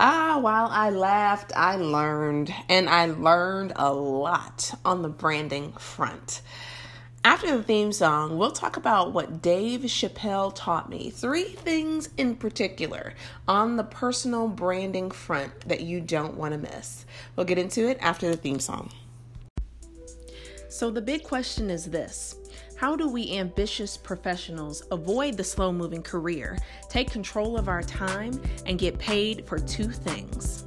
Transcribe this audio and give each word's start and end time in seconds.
Ah, 0.00 0.38
while 0.40 0.68
I 0.70 0.90
laughed, 0.90 1.50
I 1.56 1.74
learned, 1.74 2.54
and 2.68 2.88
I 2.88 3.06
learned 3.06 3.72
a 3.74 3.92
lot 3.92 4.72
on 4.84 5.02
the 5.02 5.08
branding 5.08 5.72
front. 5.72 6.40
After 7.24 7.56
the 7.56 7.64
theme 7.64 7.90
song, 7.90 8.38
we'll 8.38 8.52
talk 8.52 8.76
about 8.76 9.12
what 9.12 9.42
Dave 9.42 9.80
Chappelle 9.80 10.54
taught 10.54 10.88
me. 10.88 11.10
Three 11.10 11.48
things 11.48 12.10
in 12.16 12.36
particular 12.36 13.14
on 13.48 13.74
the 13.74 13.82
personal 13.82 14.46
branding 14.46 15.10
front 15.10 15.68
that 15.68 15.80
you 15.80 16.00
don't 16.00 16.36
want 16.36 16.52
to 16.52 16.58
miss. 16.58 17.04
We'll 17.34 17.46
get 17.46 17.58
into 17.58 17.88
it 17.88 17.98
after 18.00 18.30
the 18.30 18.36
theme 18.36 18.60
song. 18.60 18.92
So, 20.68 20.92
the 20.92 21.02
big 21.02 21.24
question 21.24 21.70
is 21.70 21.86
this 21.86 22.36
How 22.78 22.94
do 22.94 23.08
we 23.08 23.36
ambitious 23.36 23.96
professionals 23.96 24.84
avoid 24.92 25.36
the 25.36 25.42
slow 25.42 25.72
moving 25.72 26.00
career, 26.00 26.56
take 26.88 27.10
control 27.10 27.58
of 27.58 27.66
our 27.66 27.82
time, 27.82 28.40
and 28.66 28.78
get 28.78 28.96
paid 29.00 29.44
for 29.48 29.58
two 29.58 29.90
things? 29.90 30.64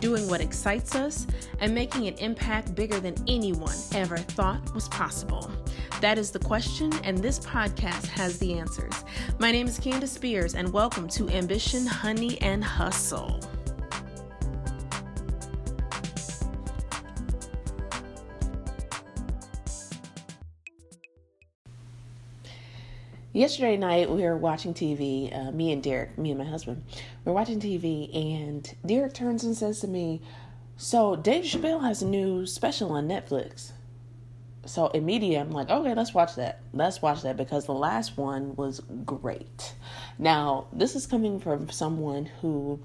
Doing 0.00 0.28
what 0.28 0.40
excites 0.40 0.96
us 0.96 1.24
and 1.60 1.72
making 1.72 2.08
an 2.08 2.14
impact 2.14 2.74
bigger 2.74 2.98
than 2.98 3.14
anyone 3.28 3.76
ever 3.94 4.16
thought 4.16 4.74
was 4.74 4.88
possible. 4.88 5.48
That 6.00 6.18
is 6.18 6.32
the 6.32 6.40
question, 6.40 6.92
and 7.04 7.18
this 7.18 7.38
podcast 7.38 8.06
has 8.08 8.40
the 8.40 8.54
answers. 8.54 9.04
My 9.38 9.52
name 9.52 9.68
is 9.68 9.78
Candace 9.78 10.10
Spears, 10.10 10.56
and 10.56 10.72
welcome 10.72 11.06
to 11.10 11.28
Ambition, 11.28 11.86
Honey, 11.86 12.42
and 12.42 12.64
Hustle. 12.64 13.38
Yesterday 23.34 23.78
night, 23.78 24.10
we 24.10 24.22
were 24.24 24.36
watching 24.36 24.74
TV, 24.74 25.34
uh, 25.34 25.52
me 25.52 25.72
and 25.72 25.82
Derek, 25.82 26.18
me 26.18 26.32
and 26.32 26.38
my 26.38 26.44
husband, 26.44 26.84
we 27.24 27.30
are 27.30 27.34
watching 27.34 27.60
TV, 27.60 28.14
and 28.14 28.74
Derek 28.84 29.14
turns 29.14 29.42
and 29.42 29.56
says 29.56 29.80
to 29.80 29.88
me, 29.88 30.20
So, 30.76 31.16
Dave 31.16 31.44
Chappelle 31.44 31.80
has 31.82 32.02
a 32.02 32.06
new 32.06 32.44
special 32.44 32.92
on 32.92 33.08
Netflix. 33.08 33.72
So, 34.66 34.88
immediately, 34.88 35.38
I'm 35.38 35.50
like, 35.50 35.70
Okay, 35.70 35.94
let's 35.94 36.12
watch 36.12 36.34
that. 36.34 36.60
Let's 36.74 37.00
watch 37.00 37.22
that 37.22 37.38
because 37.38 37.64
the 37.64 37.72
last 37.72 38.18
one 38.18 38.54
was 38.54 38.82
great. 39.06 39.76
Now, 40.18 40.66
this 40.70 40.94
is 40.94 41.06
coming 41.06 41.40
from 41.40 41.70
someone 41.70 42.26
who 42.42 42.80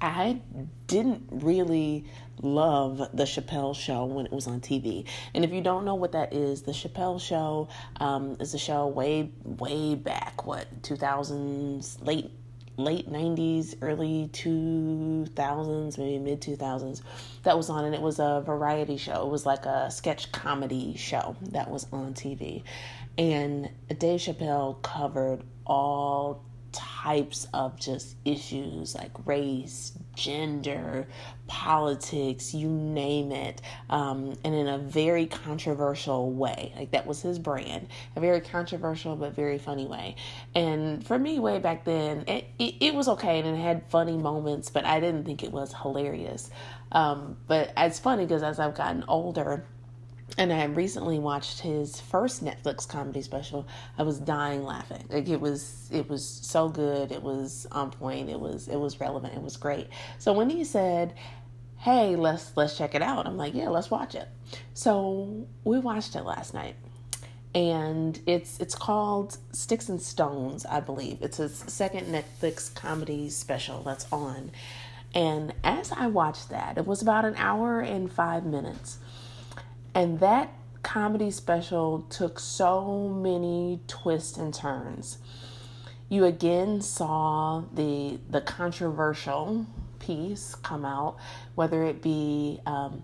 I 0.00 0.40
didn't 0.86 1.24
really 1.30 2.04
love 2.40 2.98
the 3.12 3.24
Chappelle 3.24 3.74
show 3.74 4.04
when 4.04 4.26
it 4.26 4.32
was 4.32 4.46
on 4.46 4.60
TV. 4.60 5.04
And 5.34 5.44
if 5.44 5.52
you 5.52 5.60
don't 5.60 5.84
know 5.84 5.96
what 5.96 6.12
that 6.12 6.32
is, 6.32 6.62
the 6.62 6.72
Chappelle 6.72 7.20
show 7.20 7.68
um, 7.98 8.36
is 8.38 8.54
a 8.54 8.58
show 8.58 8.86
way, 8.86 9.30
way 9.44 9.96
back, 9.96 10.46
what, 10.46 10.82
2000s, 10.82 12.06
late 12.06 12.30
late 12.76 13.10
90s, 13.10 13.74
early 13.82 14.30
2000s, 14.32 15.98
maybe 15.98 16.18
mid 16.20 16.40
2000s, 16.40 17.02
that 17.42 17.56
was 17.56 17.68
on, 17.68 17.84
and 17.84 17.92
it 17.92 18.00
was 18.00 18.20
a 18.20 18.40
variety 18.46 18.96
show. 18.96 19.26
It 19.26 19.30
was 19.30 19.44
like 19.44 19.66
a 19.66 19.90
sketch 19.90 20.30
comedy 20.30 20.96
show 20.96 21.36
that 21.50 21.68
was 21.68 21.88
on 21.92 22.14
TV. 22.14 22.62
And 23.18 23.68
Dave 23.98 24.20
Chappelle 24.20 24.80
covered 24.80 25.42
all 25.66 26.44
types 26.78 27.48
of 27.52 27.76
just 27.76 28.14
issues 28.24 28.94
like 28.94 29.10
race, 29.26 29.92
gender, 30.14 31.08
politics, 31.48 32.54
you 32.54 32.68
name 32.68 33.32
it, 33.32 33.60
um, 33.90 34.34
and 34.44 34.54
in 34.54 34.68
a 34.68 34.78
very 34.78 35.26
controversial 35.26 36.30
way. 36.30 36.72
Like 36.76 36.92
that 36.92 37.04
was 37.04 37.20
his 37.20 37.38
brand, 37.38 37.88
a 38.14 38.20
very 38.20 38.40
controversial 38.40 39.16
but 39.16 39.34
very 39.34 39.58
funny 39.58 39.86
way. 39.86 40.14
And 40.54 41.04
for 41.04 41.18
me, 41.18 41.40
way 41.40 41.58
back 41.58 41.84
then, 41.84 42.24
it, 42.28 42.46
it, 42.60 42.74
it 42.80 42.94
was 42.94 43.08
okay 43.08 43.40
and 43.40 43.48
it 43.48 43.60
had 43.60 43.82
funny 43.90 44.16
moments, 44.16 44.70
but 44.70 44.84
I 44.84 45.00
didn't 45.00 45.24
think 45.24 45.42
it 45.42 45.50
was 45.50 45.74
hilarious. 45.74 46.50
Um, 46.92 47.36
but 47.48 47.72
it's 47.76 47.98
funny 47.98 48.24
because 48.24 48.42
as 48.42 48.60
I've 48.60 48.74
gotten 48.74 49.04
older, 49.08 49.66
and 50.36 50.52
I 50.52 50.64
recently 50.64 51.18
watched 51.18 51.60
his 51.60 52.00
first 52.00 52.44
Netflix 52.44 52.86
comedy 52.86 53.22
special. 53.22 53.66
I 53.96 54.02
was 54.02 54.18
dying 54.18 54.64
laughing. 54.64 55.04
Like 55.08 55.28
it 55.28 55.40
was 55.40 55.88
it 55.90 56.08
was 56.08 56.24
so 56.26 56.68
good. 56.68 57.10
It 57.10 57.22
was 57.22 57.66
on 57.72 57.90
point. 57.90 58.28
It 58.28 58.38
was 58.38 58.68
it 58.68 58.76
was 58.76 59.00
relevant. 59.00 59.34
It 59.34 59.42
was 59.42 59.56
great. 59.56 59.88
So 60.18 60.32
when 60.32 60.50
he 60.50 60.64
said, 60.64 61.14
"Hey, 61.78 62.16
let's 62.16 62.52
let's 62.56 62.76
check 62.76 62.94
it 62.94 63.02
out." 63.02 63.26
I'm 63.26 63.36
like, 63.36 63.54
"Yeah, 63.54 63.68
let's 63.68 63.90
watch 63.90 64.14
it." 64.14 64.28
So 64.74 65.46
we 65.64 65.78
watched 65.78 66.14
it 66.14 66.22
last 66.22 66.52
night. 66.52 66.76
And 67.54 68.20
it's 68.26 68.60
it's 68.60 68.74
called 68.74 69.38
Sticks 69.52 69.88
and 69.88 70.00
Stones, 70.00 70.66
I 70.66 70.80
believe. 70.80 71.22
It's 71.22 71.38
his 71.38 71.64
second 71.66 72.06
Netflix 72.06 72.72
comedy 72.72 73.30
special 73.30 73.82
that's 73.82 74.06
on. 74.12 74.50
And 75.14 75.54
as 75.64 75.90
I 75.90 76.08
watched 76.08 76.50
that, 76.50 76.76
it 76.76 76.86
was 76.86 77.00
about 77.00 77.24
an 77.24 77.34
hour 77.36 77.80
and 77.80 78.12
5 78.12 78.44
minutes 78.44 78.98
and 79.98 80.20
that 80.20 80.52
comedy 80.84 81.28
special 81.28 82.02
took 82.02 82.38
so 82.38 83.08
many 83.08 83.80
twists 83.88 84.38
and 84.38 84.54
turns. 84.54 85.18
You 86.08 86.24
again 86.24 86.82
saw 86.82 87.64
the 87.74 88.20
the 88.30 88.40
controversial 88.40 89.66
piece 89.98 90.54
come 90.54 90.84
out, 90.84 91.16
whether 91.56 91.82
it 91.82 92.00
be 92.00 92.60
um, 92.64 93.02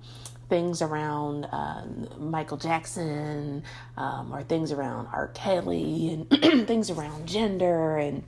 things 0.48 0.82
around 0.82 1.46
uh, 1.46 1.84
Michael 2.16 2.58
Jackson 2.58 3.64
um, 3.96 4.32
or 4.32 4.44
things 4.44 4.70
around 4.70 5.08
R. 5.12 5.32
Kelly 5.34 6.10
and 6.30 6.30
things 6.68 6.90
around 6.90 7.26
gender 7.26 7.96
and 7.96 8.22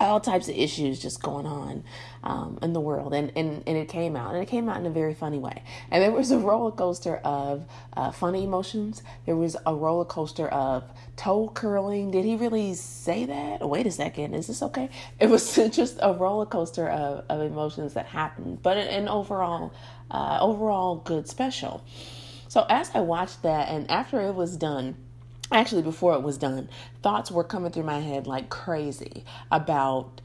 all 0.00 0.20
types 0.20 0.48
of 0.48 0.54
issues 0.54 1.00
just 1.00 1.22
going 1.22 1.46
on 1.46 1.84
um, 2.22 2.58
in 2.62 2.72
the 2.72 2.80
world. 2.80 3.14
And, 3.14 3.32
and 3.36 3.62
and 3.66 3.76
it 3.76 3.88
came 3.88 4.16
out 4.16 4.34
and 4.34 4.42
it 4.42 4.46
came 4.46 4.68
out 4.68 4.78
in 4.78 4.86
a 4.86 4.90
very 4.90 5.14
funny 5.14 5.38
way. 5.38 5.62
And 5.90 6.02
there 6.02 6.12
was 6.12 6.30
a 6.30 6.38
roller 6.38 6.70
coaster 6.70 7.16
of 7.16 7.64
uh, 7.96 8.12
funny 8.12 8.44
emotions. 8.44 9.02
There 9.26 9.36
was 9.36 9.56
a 9.66 9.74
roller 9.74 10.04
coaster 10.04 10.48
of 10.48 10.84
toe 11.16 11.50
curling. 11.54 12.10
Did 12.10 12.24
he 12.24 12.36
really 12.36 12.74
say 12.74 13.24
that? 13.26 13.68
Wait 13.68 13.86
a 13.86 13.90
second 13.90 14.34
is 14.34 14.46
this 14.46 14.62
okay? 14.62 14.88
It 15.20 15.28
was 15.28 15.54
just 15.54 15.98
a 16.00 16.12
roller 16.12 16.46
coaster 16.46 16.88
of, 16.88 17.24
of 17.28 17.40
emotions 17.42 17.94
that 17.94 18.06
happened 18.06 18.62
but 18.62 18.76
an 18.76 19.08
overall 19.08 19.72
uh, 20.10 20.38
overall 20.40 20.96
good 20.96 21.28
special. 21.28 21.84
So 22.48 22.64
as 22.68 22.90
i 22.94 23.00
watched 23.00 23.42
that 23.42 23.68
and 23.68 23.90
after 23.90 24.20
it 24.20 24.34
was 24.34 24.56
done 24.56 24.96
actually 25.52 25.82
before 25.82 26.14
it 26.14 26.22
was 26.22 26.38
done 26.38 26.68
thoughts 27.02 27.30
were 27.30 27.44
coming 27.44 27.70
through 27.70 27.82
my 27.82 28.00
head 28.00 28.26
like 28.26 28.48
crazy 28.50 29.24
about 29.50 30.20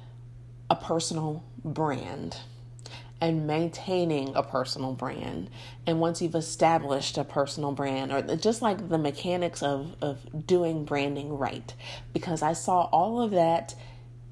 a 0.70 0.76
personal 0.76 1.44
brand 1.64 2.38
and 3.24 3.48
maintaining 3.48 4.36
a 4.36 4.44
personal 4.44 4.92
brand. 4.92 5.50
And 5.88 6.02
once 6.02 6.22
you've 6.22 6.36
established 6.36 7.18
a 7.18 7.24
personal 7.24 7.72
brand 7.72 8.12
or 8.12 8.36
just 8.36 8.62
like 8.62 8.90
the 8.90 8.98
mechanics 8.98 9.64
of, 9.64 9.96
of 10.02 10.46
doing 10.46 10.84
branding 10.84 11.38
right 11.38 11.74
because 12.12 12.42
i 12.42 12.52
saw 12.52 12.90
all 12.92 13.22
of 13.22 13.32
that 13.32 13.76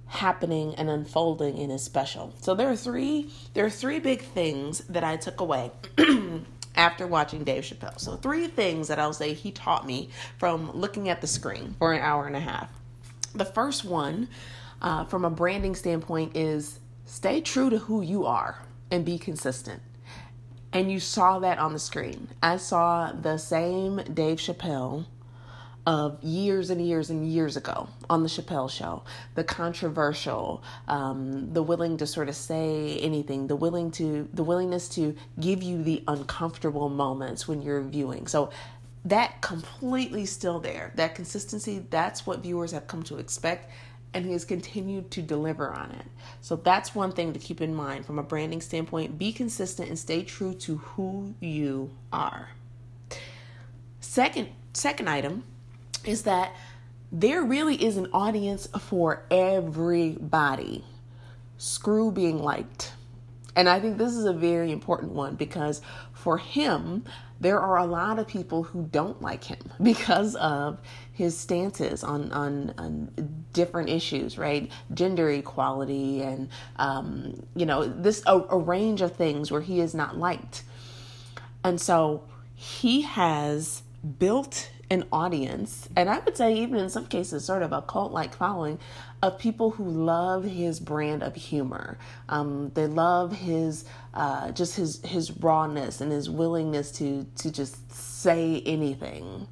happening 0.07 0.75
and 0.75 0.90
unfolding 0.90 1.57
in 1.57 1.69
his 1.69 1.81
special. 1.81 2.34
So 2.41 2.53
there 2.53 2.69
are 2.69 2.75
three 2.75 3.30
there 3.53 3.66
are 3.66 3.69
three 3.69 4.00
big 4.00 4.22
things 4.22 4.80
that 4.90 5.06
i 5.06 5.16
took 5.16 5.40
away 5.40 5.72
after 6.75 7.07
watching 7.07 7.43
Dave 7.43 7.63
Chappelle. 7.63 7.99
So, 7.99 8.15
three 8.15 8.47
things 8.47 8.87
that 8.87 8.99
I'll 8.99 9.13
say 9.13 9.33
he 9.33 9.51
taught 9.51 9.85
me 9.85 10.09
from 10.37 10.71
looking 10.71 11.09
at 11.09 11.21
the 11.21 11.27
screen 11.27 11.75
for 11.79 11.93
an 11.93 12.01
hour 12.01 12.27
and 12.27 12.35
a 12.35 12.39
half. 12.39 12.71
The 13.33 13.45
first 13.45 13.85
one, 13.85 14.29
uh, 14.81 15.05
from 15.05 15.25
a 15.25 15.29
branding 15.29 15.75
standpoint, 15.75 16.35
is 16.35 16.79
stay 17.05 17.41
true 17.41 17.69
to 17.69 17.77
who 17.77 18.01
you 18.01 18.25
are 18.25 18.65
and 18.89 19.05
be 19.05 19.17
consistent. 19.17 19.81
And 20.73 20.91
you 20.91 20.99
saw 20.99 21.39
that 21.39 21.59
on 21.59 21.73
the 21.73 21.79
screen. 21.79 22.29
I 22.41 22.57
saw 22.57 23.11
the 23.11 23.38
same 23.38 23.97
Dave 24.13 24.38
Chappelle 24.38 25.05
of 25.86 26.24
years 26.24 26.69
and 26.69 26.86
years 26.86 27.09
and 27.09 27.28
years 27.28 27.58
ago 27.58 27.90
on 28.09 28.24
the 28.24 28.30
Chappelle 28.30 28.69
show. 28.69 29.03
The 29.36 29.44
controversial, 29.44 30.64
um, 30.88 31.53
the 31.53 31.64
willing 31.64 31.97
to 31.97 32.08
sort 32.08 32.30
of 32.30 32.36
say 32.36 33.00
anything, 33.00 33.47
the 33.47 33.56
willing 33.56 33.92
to 33.92 34.30
the 34.33 34.44
willingness 34.44 34.89
to 34.89 35.16
give 35.39 35.63
you 35.63 35.83
the 35.83 36.04
uncomfortable 36.07 36.89
moments 36.89 37.48
when 37.48 37.62
you're 37.62 37.81
viewing. 37.81 38.28
So 38.28 38.51
that 39.06 39.42
completely 39.42 40.25
still 40.25 40.60
there. 40.60 40.92
That 40.95 41.16
consistency, 41.16 41.86
that's 41.89 42.27
what 42.27 42.39
viewers 42.39 42.72
have 42.72 42.88
come 42.88 43.01
to 43.04 43.18
expect 43.18 43.72
and 44.13 44.25
he 44.25 44.34
has 44.34 44.45
continued 44.45 45.10
to 45.12 45.22
deliver 45.22 45.72
on 45.72 45.92
it. 45.92 46.06
So 46.42 46.57
that's 46.57 46.94
one 46.94 47.12
thing 47.13 47.34
to 47.34 47.39
keep 47.39 47.62
in 47.62 47.74
mind 47.74 48.06
from 48.06 48.19
a 48.19 48.24
branding 48.24 48.62
standpoint. 48.62 49.18
Be 49.18 49.31
consistent 49.31 49.88
and 49.88 49.98
stay 49.98 50.24
true 50.24 50.54
to 50.56 50.77
who 50.77 51.34
you 51.39 51.92
are. 52.12 52.50
Second 54.00 54.50
second 54.74 55.10
item 55.10 55.44
is 56.06 56.24
that 56.24 56.53
there 57.12 57.44
really 57.44 57.75
is 57.75 57.98
an 57.98 58.07
audience 58.13 58.68
for 58.80 59.24
everybody. 59.30 60.86
Screw 61.57 62.12
being 62.12 62.42
liked. 62.42 62.94
And 63.56 63.68
I 63.68 63.80
think 63.80 63.98
this 63.98 64.13
is 64.13 64.25
a 64.25 64.33
very 64.33 64.71
important 64.71 65.12
one 65.12 65.36
because 65.36 65.81
for 66.13 66.38
him, 66.38 67.03
there 67.42 67.59
are 67.59 67.77
a 67.77 67.86
lot 67.86 68.19
of 68.19 68.27
people 68.27 68.63
who 68.63 68.83
don't 68.83 69.21
like 69.21 69.44
him 69.44 69.59
because 69.83 70.36
of 70.36 70.80
his 71.12 71.38
stances 71.38 72.03
on 72.03 72.31
on, 72.31 72.74
on 72.77 73.45
different 73.51 73.89
issues, 73.89 74.38
right? 74.38 74.71
Gender 74.94 75.30
equality 75.30 76.21
and 76.21 76.50
um, 76.77 77.44
you 77.56 77.65
know 77.65 77.86
this 77.86 78.24
a, 78.25 78.39
a 78.50 78.57
range 78.57 79.01
of 79.01 79.15
things 79.15 79.51
where 79.51 79.62
he 79.62 79.81
is 79.81 79.94
not 79.94 80.18
liked, 80.18 80.63
and 81.63 81.81
so 81.81 82.24
he 82.56 83.01
has 83.01 83.81
built 84.19 84.69
an 84.91 85.05
audience, 85.11 85.88
and 85.95 86.09
I 86.09 86.19
would 86.19 86.38
say 86.38 86.53
even 86.53 86.77
in 86.77 86.89
some 86.89 87.07
cases, 87.07 87.45
sort 87.45 87.63
of 87.63 87.71
a 87.71 87.81
cult 87.81 88.11
like 88.11 88.35
following 88.35 88.77
of 89.23 89.39
people 89.39 89.71
who 89.71 89.85
love 89.85 90.43
his 90.43 90.81
brand 90.81 91.23
of 91.23 91.33
humor. 91.33 91.97
Um, 92.27 92.71
they 92.73 92.88
love 92.88 93.31
his 93.31 93.85
uh, 94.13 94.51
just 94.51 94.75
his 94.75 95.01
his 95.05 95.31
rawness 95.38 96.01
and 96.01 96.11
his 96.11 96.29
willingness 96.29 96.91
to 96.93 97.25
to 97.38 97.51
just 97.51 97.89
say 97.91 98.61
anything. 98.65 99.47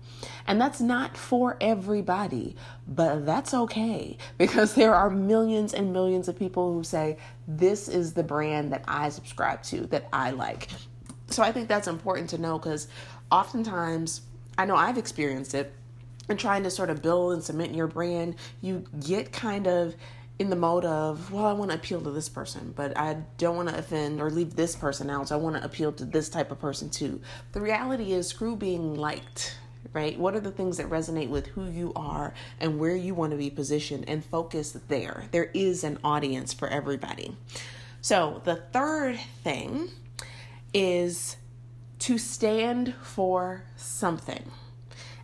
And 0.45 0.59
that's 0.59 0.81
not 0.81 1.15
for 1.15 1.55
everybody, 1.61 2.57
but 2.87 3.25
that's 3.25 3.53
okay 3.53 4.17
because 4.37 4.75
there 4.75 4.93
are 4.93 5.09
millions 5.09 5.73
and 5.73 5.93
millions 5.93 6.27
of 6.27 6.37
people 6.37 6.73
who 6.73 6.83
say, 6.83 7.17
This 7.47 7.87
is 7.87 8.13
the 8.13 8.23
brand 8.23 8.73
that 8.73 8.83
I 8.89 9.09
subscribe 9.09 9.63
to, 9.63 9.87
that 9.87 10.09
I 10.11 10.31
like. 10.31 10.69
So 11.27 11.43
I 11.43 11.51
think 11.53 11.69
that's 11.69 11.87
important 11.87 12.29
to 12.31 12.37
know 12.39 12.57
because 12.59 12.87
oftentimes, 13.31 14.21
I 14.59 14.65
know 14.65 14.75
I've 14.75 14.97
experienced 14.97 15.55
it 15.55 15.71
and 16.27 16.37
trying 16.37 16.63
to 16.63 16.69
sort 16.69 16.89
of 16.89 17.01
build 17.01 17.31
and 17.31 17.41
cement 17.41 17.73
your 17.73 17.87
brand, 17.87 18.35
you 18.59 18.83
get 19.07 19.31
kind 19.31 19.67
of 19.67 19.95
in 20.37 20.49
the 20.49 20.55
mode 20.57 20.83
of, 20.83 21.31
well, 21.31 21.45
I 21.45 21.53
want 21.53 21.71
to 21.71 21.77
appeal 21.77 22.01
to 22.01 22.11
this 22.11 22.27
person, 22.27 22.73
but 22.75 22.97
I 22.97 23.15
don't 23.37 23.55
want 23.55 23.69
to 23.69 23.77
offend 23.77 24.19
or 24.19 24.29
leave 24.29 24.57
this 24.57 24.75
person 24.75 25.09
out. 25.09 25.29
So 25.29 25.35
I 25.35 25.37
want 25.37 25.55
to 25.55 25.63
appeal 25.63 25.93
to 25.93 26.03
this 26.03 26.27
type 26.27 26.51
of 26.51 26.59
person 26.59 26.89
too. 26.89 27.21
The 27.53 27.61
reality 27.61 28.11
is, 28.11 28.27
screw 28.27 28.57
being 28.57 28.95
liked, 28.95 29.57
right? 29.93 30.19
What 30.19 30.35
are 30.35 30.41
the 30.41 30.51
things 30.51 30.75
that 30.75 30.89
resonate 30.89 31.29
with 31.29 31.47
who 31.47 31.69
you 31.69 31.93
are 31.95 32.33
and 32.59 32.79
where 32.79 32.97
you 32.97 33.13
want 33.13 33.31
to 33.31 33.37
be 33.37 33.49
positioned 33.49 34.09
and 34.09 34.25
focus 34.25 34.77
there? 34.89 35.23
There 35.31 35.51
is 35.53 35.85
an 35.85 35.99
audience 36.03 36.51
for 36.51 36.67
everybody. 36.67 37.33
So 38.01 38.41
the 38.43 38.57
third 38.57 39.17
thing 39.41 39.89
is 40.73 41.37
to 41.99 42.17
stand 42.17 42.95
for 43.01 43.63
something 43.75 44.51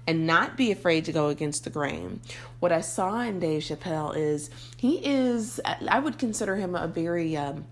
and 0.07 0.27
not 0.27 0.55
be 0.55 0.71
afraid 0.71 1.05
to 1.05 1.11
go 1.11 1.29
against 1.29 1.63
the 1.63 1.69
grain. 1.69 2.19
What 2.59 2.71
I 2.71 2.81
saw 2.81 3.21
in 3.21 3.39
Dave 3.39 3.63
Chappelle 3.63 4.15
is 4.15 4.49
he 4.77 4.97
is, 5.03 5.59
I 5.65 5.99
would 5.99 6.19
consider 6.19 6.55
him 6.55 6.75
a 6.75 6.87
very 6.87 7.35
um, 7.35 7.65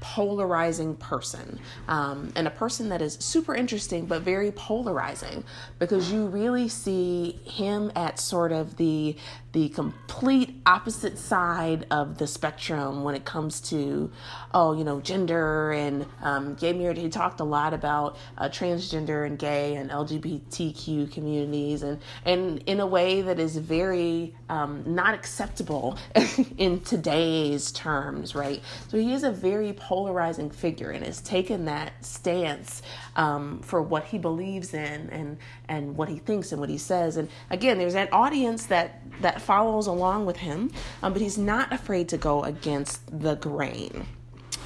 polarizing 0.00 0.96
person 0.96 1.60
um, 1.86 2.32
and 2.34 2.48
a 2.48 2.50
person 2.50 2.88
that 2.88 3.00
is 3.00 3.14
super 3.14 3.54
interesting 3.54 4.04
but 4.04 4.22
very 4.22 4.50
polarizing 4.50 5.44
because 5.78 6.10
you 6.10 6.26
really 6.26 6.68
see 6.68 7.38
him 7.44 7.92
at 7.94 8.18
sort 8.18 8.50
of 8.50 8.76
the 8.76 9.16
the 9.52 9.68
complete 9.68 10.62
opposite 10.64 11.18
side 11.18 11.86
of 11.90 12.16
the 12.16 12.26
spectrum 12.26 13.04
when 13.04 13.14
it 13.14 13.24
comes 13.24 13.60
to 13.60 14.10
oh 14.54 14.72
you 14.72 14.82
know 14.82 15.00
gender 15.00 15.72
and 15.72 16.06
um, 16.22 16.54
gay 16.54 16.72
marriage 16.72 16.98
he 16.98 17.08
talked 17.08 17.40
a 17.40 17.44
lot 17.44 17.74
about 17.74 18.16
uh, 18.38 18.48
transgender 18.48 19.26
and 19.26 19.38
gay 19.38 19.74
and 19.74 19.90
lgbtq 19.90 21.12
communities 21.12 21.82
and 21.82 21.98
and 22.24 22.62
in 22.66 22.80
a 22.80 22.86
way 22.86 23.20
that 23.20 23.38
is 23.38 23.56
very 23.56 24.34
um, 24.48 24.82
not 24.86 25.12
acceptable 25.12 25.98
in 26.56 26.80
today's 26.80 27.72
terms 27.72 28.34
right 28.34 28.62
so 28.88 28.96
he 28.96 29.12
is 29.12 29.22
a 29.22 29.30
very 29.30 29.74
polarizing 29.74 30.50
figure 30.50 30.90
and 30.90 31.04
has 31.04 31.20
taken 31.20 31.66
that 31.66 31.92
stance 32.04 32.82
um, 33.16 33.60
for 33.60 33.82
what 33.82 34.04
he 34.04 34.18
believes 34.18 34.74
in 34.74 35.10
and 35.10 35.36
and 35.68 35.96
what 35.96 36.08
he 36.08 36.18
thinks 36.18 36.52
and 36.52 36.60
what 36.60 36.70
he 36.70 36.78
says. 36.78 37.16
And 37.16 37.28
again, 37.50 37.78
there's 37.78 37.94
that 37.94 38.12
audience 38.12 38.66
that 38.66 39.00
that 39.20 39.41
follows 39.42 39.86
along 39.86 40.26
with 40.26 40.36
him, 40.36 40.70
um, 41.02 41.12
but 41.12 41.22
he's 41.22 41.38
not 41.38 41.72
afraid 41.72 42.08
to 42.10 42.16
go 42.16 42.44
against 42.44 43.20
the 43.20 43.34
grain. 43.36 44.06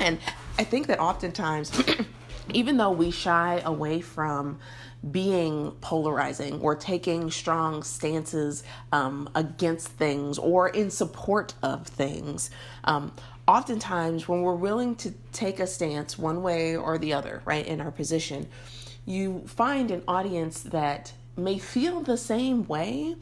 And 0.00 0.18
I 0.58 0.64
think 0.64 0.86
that 0.88 1.00
oftentimes, 1.00 1.72
even 2.52 2.76
though 2.76 2.90
we 2.90 3.10
shy 3.10 3.60
away 3.64 4.00
from 4.00 4.58
being 5.10 5.70
polarizing 5.80 6.60
or 6.60 6.74
taking 6.74 7.30
strong 7.30 7.82
stances 7.82 8.64
um, 8.92 9.28
against 9.34 9.88
things 9.88 10.38
or 10.38 10.68
in 10.68 10.90
support 10.90 11.54
of 11.62 11.86
things. 11.86 12.50
Um, 12.84 13.12
oftentimes, 13.46 14.28
when 14.28 14.42
we're 14.42 14.54
willing 14.54 14.96
to 14.96 15.12
take 15.32 15.60
a 15.60 15.66
stance 15.66 16.18
one 16.18 16.42
way 16.42 16.76
or 16.76 16.98
the 16.98 17.12
other, 17.12 17.42
right, 17.44 17.66
in 17.66 17.80
our 17.80 17.90
position, 17.90 18.48
you 19.04 19.44
find 19.46 19.90
an 19.90 20.02
audience 20.08 20.62
that 20.62 21.12
may 21.36 21.58
feel 21.58 22.00
the 22.00 22.16
same 22.16 22.66
way, 22.66 23.14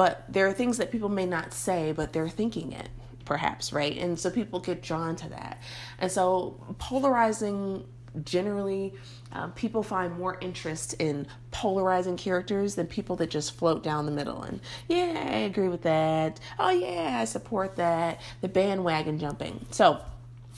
but 0.00 0.24
there 0.30 0.46
are 0.46 0.52
things 0.54 0.78
that 0.78 0.90
people 0.90 1.10
may 1.10 1.26
not 1.26 1.52
say, 1.52 1.92
but 1.92 2.14
they're 2.14 2.26
thinking 2.26 2.72
it 2.72 2.88
perhaps, 3.26 3.70
right? 3.70 3.98
And 3.98 4.18
so 4.18 4.30
people 4.30 4.58
get 4.58 4.82
drawn 4.82 5.14
to 5.16 5.28
that. 5.28 5.60
And 5.98 6.10
so 6.10 6.58
polarizing 6.78 7.84
generally 8.24 8.94
um, 9.32 9.52
people 9.52 9.82
find 9.82 10.16
more 10.16 10.38
interest 10.40 10.94
in 10.94 11.26
polarizing 11.50 12.16
characters 12.16 12.76
than 12.76 12.86
people 12.86 13.14
that 13.16 13.28
just 13.28 13.54
float 13.58 13.84
down 13.84 14.06
the 14.06 14.10
middle 14.10 14.42
and 14.42 14.60
yeah 14.88 15.28
i 15.32 15.36
agree 15.36 15.68
with 15.68 15.82
that 15.82 16.40
oh 16.58 16.70
yeah 16.70 17.18
i 17.20 17.24
support 17.24 17.76
that 17.76 18.20
the 18.40 18.48
bandwagon 18.48 19.16
jumping 19.16 19.64
so 19.70 20.00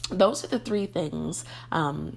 those 0.09 0.43
are 0.43 0.49
the 0.49 0.59
three 0.59 0.87
things 0.87 1.45
um, 1.73 2.17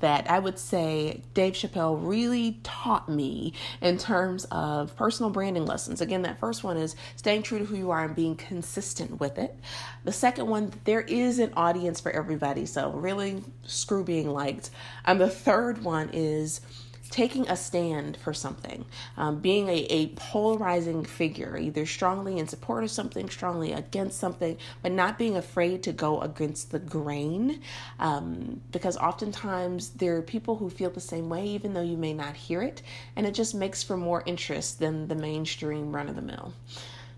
that 0.00 0.30
I 0.30 0.38
would 0.38 0.58
say 0.58 1.22
Dave 1.34 1.54
Chappelle 1.54 1.98
really 2.00 2.58
taught 2.62 3.08
me 3.08 3.52
in 3.80 3.98
terms 3.98 4.44
of 4.50 4.94
personal 4.96 5.30
branding 5.30 5.66
lessons. 5.66 6.00
Again, 6.00 6.22
that 6.22 6.40
first 6.40 6.64
one 6.64 6.76
is 6.76 6.96
staying 7.16 7.42
true 7.42 7.58
to 7.58 7.64
who 7.64 7.76
you 7.76 7.90
are 7.90 8.04
and 8.04 8.14
being 8.14 8.36
consistent 8.36 9.20
with 9.20 9.38
it. 9.38 9.56
The 10.04 10.12
second 10.12 10.48
one, 10.48 10.72
there 10.84 11.02
is 11.02 11.38
an 11.38 11.52
audience 11.56 12.00
for 12.00 12.10
everybody, 12.10 12.66
so 12.66 12.90
really 12.90 13.42
screw 13.62 14.04
being 14.04 14.28
liked. 14.28 14.70
And 15.04 15.20
the 15.20 15.30
third 15.30 15.82
one 15.84 16.10
is 16.12 16.60
taking 17.10 17.48
a 17.48 17.56
stand 17.56 18.16
for 18.16 18.32
something, 18.32 18.84
um, 19.16 19.40
being 19.40 19.68
a, 19.68 19.86
a 19.90 20.06
polarizing 20.08 21.04
figure, 21.04 21.56
either 21.56 21.86
strongly 21.86 22.38
in 22.38 22.48
support 22.48 22.82
of 22.82 22.90
something, 22.90 23.28
strongly 23.28 23.72
against 23.72 24.18
something, 24.18 24.56
but 24.82 24.92
not 24.92 25.18
being 25.18 25.36
afraid 25.36 25.82
to 25.82 25.92
go 25.92 26.20
against 26.20 26.72
the 26.72 26.78
grain. 26.78 27.60
Um, 27.98 28.60
because 28.72 28.96
oftentimes 28.96 29.90
there 29.90 30.16
are 30.16 30.22
people 30.22 30.56
who 30.56 30.70
feel 30.70 30.90
the 30.90 31.00
same 31.00 31.28
way, 31.28 31.46
even 31.46 31.74
though 31.74 31.82
you 31.82 31.96
may 31.96 32.14
not 32.14 32.34
hear 32.34 32.62
it, 32.62 32.82
and 33.16 33.26
it 33.26 33.34
just 33.34 33.54
makes 33.54 33.82
for 33.82 33.96
more 33.96 34.22
interest 34.26 34.78
than 34.78 35.08
the 35.08 35.14
mainstream 35.14 35.94
run 35.94 36.08
of 36.08 36.16
the 36.16 36.22
mill. 36.22 36.52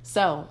So, 0.02 0.48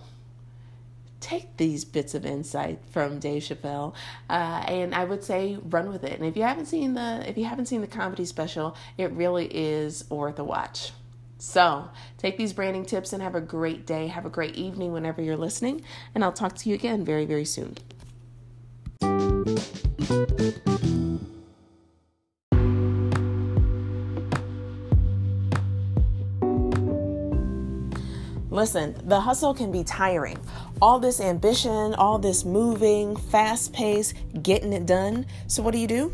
take 1.26 1.58
these 1.58 1.84
bits 1.84 2.14
of 2.14 2.24
insight 2.24 2.78
from 2.92 3.18
Dave 3.18 3.42
Chappelle, 3.42 3.96
uh, 4.30 4.64
and 4.68 4.94
I 4.94 5.06
would 5.06 5.24
say 5.24 5.58
run 5.70 5.90
with 5.90 6.04
it. 6.04 6.14
And 6.14 6.24
if 6.24 6.38
you 6.38 6.44
haven't 6.44 6.68
seen 6.68 6.94
the 6.94 7.24
if 7.28 7.36
you 7.36 7.46
haven't 7.46 7.66
seen 7.66 7.82
the 7.82 7.88
comedy 7.88 8.26
special, 8.26 8.78
it 8.96 9.12
really 9.12 9.48
is 9.48 10.08
worth 10.12 10.38
a 10.38 10.44
watch. 10.44 10.92
So 11.40 11.90
take 12.20 12.38
these 12.38 12.54
branding 12.54 12.86
tips 12.86 13.12
and 13.12 13.24
have 13.24 13.34
a 13.34 13.42
great 13.42 13.88
day. 13.88 14.06
Have 14.06 14.28
a 14.28 14.30
great 14.30 14.56
evening 14.56 14.94
whenever 14.94 15.20
you're 15.20 15.36
listening, 15.36 15.82
and 16.14 16.24
I'll 16.24 16.32
talk 16.32 16.56
to 16.58 16.70
you 16.70 16.76
again 16.76 17.04
very 17.04 17.26
very 17.26 17.46
soon. 17.46 17.76
Listen, 28.56 28.96
the 29.04 29.20
hustle 29.20 29.54
can 29.54 29.70
be 29.70 29.84
tiring. 29.84 30.40
All 30.82 31.00
this 31.00 31.22
ambition, 31.22 31.94
all 31.96 32.20
this 32.20 32.44
moving, 32.44 33.16
fast 33.16 33.72
pace, 33.72 34.14
getting 34.42 34.74
it 34.74 34.86
done. 34.86 35.26
So, 35.48 35.64
what 35.64 35.72
do 35.72 35.78
you 35.78 35.88
do? 35.88 36.12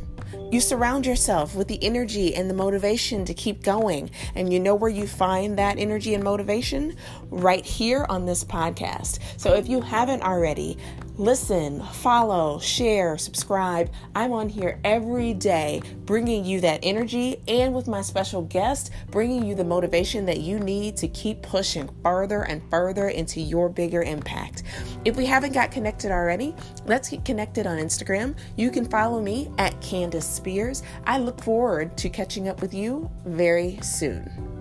You 0.51 0.59
surround 0.59 1.05
yourself 1.05 1.55
with 1.55 1.69
the 1.69 1.81
energy 1.81 2.35
and 2.35 2.49
the 2.49 2.53
motivation 2.53 3.23
to 3.23 3.33
keep 3.33 3.63
going. 3.63 4.11
And 4.35 4.51
you 4.51 4.59
know 4.59 4.75
where 4.75 4.89
you 4.89 5.07
find 5.07 5.57
that 5.57 5.79
energy 5.79 6.13
and 6.13 6.21
motivation? 6.21 6.97
Right 7.29 7.63
here 7.63 8.05
on 8.09 8.25
this 8.25 8.43
podcast. 8.43 9.19
So 9.37 9.53
if 9.53 9.69
you 9.69 9.79
haven't 9.79 10.23
already, 10.23 10.77
listen, 11.15 11.81
follow, 11.81 12.59
share, 12.59 13.17
subscribe. 13.17 13.91
I'm 14.13 14.33
on 14.33 14.49
here 14.49 14.81
every 14.83 15.33
day 15.33 15.81
bringing 16.05 16.43
you 16.43 16.59
that 16.61 16.81
energy 16.83 17.41
and 17.47 17.73
with 17.73 17.87
my 17.87 18.01
special 18.01 18.41
guest, 18.41 18.91
bringing 19.09 19.45
you 19.45 19.55
the 19.55 19.63
motivation 19.63 20.25
that 20.25 20.41
you 20.41 20.59
need 20.59 20.97
to 20.97 21.07
keep 21.07 21.43
pushing 21.43 21.89
further 22.03 22.43
and 22.43 22.61
further 22.69 23.07
into 23.07 23.39
your 23.39 23.69
bigger 23.69 24.01
impact. 24.01 24.63
If 25.05 25.15
we 25.15 25.25
haven't 25.25 25.53
got 25.53 25.71
connected 25.71 26.11
already, 26.11 26.53
let's 26.85 27.07
get 27.07 27.23
connected 27.23 27.65
on 27.65 27.77
Instagram. 27.77 28.35
You 28.57 28.69
can 28.69 28.83
follow 28.83 29.21
me 29.21 29.49
at 29.57 29.79
Candace 29.79 30.40
Spears. 30.41 30.81
I 31.05 31.19
look 31.19 31.39
forward 31.43 31.95
to 31.97 32.09
catching 32.09 32.49
up 32.49 32.63
with 32.63 32.73
you 32.73 33.11
very 33.25 33.77
soon. 33.83 34.60